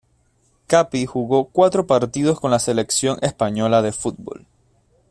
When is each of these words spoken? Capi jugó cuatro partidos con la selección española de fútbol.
Capi 0.65 1.05
jugó 1.05 1.49
cuatro 1.51 1.85
partidos 1.85 2.39
con 2.39 2.49
la 2.49 2.57
selección 2.57 3.19
española 3.21 3.83
de 3.83 3.91
fútbol. 3.91 4.47